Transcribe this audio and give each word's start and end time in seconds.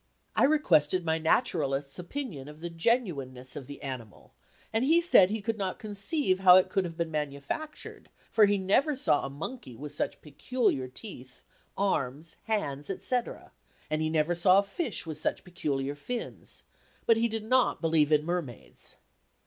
I 0.35 0.45
requested 0.45 1.05
my 1.05 1.19
naturalist's 1.19 1.99
opinion 1.99 2.47
of 2.47 2.59
the 2.59 2.71
genuineness 2.71 3.55
of 3.55 3.67
the 3.67 3.83
animal 3.83 4.33
and 4.73 4.83
he 4.83 4.99
said 4.99 5.29
he 5.29 5.43
could 5.43 5.59
not 5.59 5.77
conceive 5.77 6.39
how 6.39 6.55
it 6.55 6.69
could 6.69 6.85
have 6.85 6.97
been 6.97 7.11
manufactured, 7.11 8.09
for 8.31 8.45
he 8.47 8.57
never 8.57 8.95
saw 8.95 9.23
a 9.23 9.29
monkey 9.29 9.75
with 9.75 9.93
such 9.93 10.23
peculiar 10.23 10.87
teeth, 10.87 11.43
arms, 11.77 12.37
hands, 12.45 12.89
etc., 12.89 13.51
and 13.91 14.01
he 14.01 14.09
never 14.09 14.33
saw 14.33 14.57
a 14.57 14.63
fish 14.63 15.05
with 15.05 15.21
such 15.21 15.43
peculiar 15.43 15.93
fins; 15.93 16.63
but 17.05 17.17
he 17.17 17.27
did 17.27 17.43
not 17.43 17.79
believe 17.79 18.11
in 18.11 18.25
mermaids. 18.25 18.95